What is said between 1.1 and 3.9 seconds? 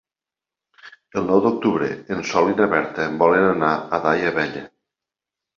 El nou d'octubre en Sol i na Berta volen anar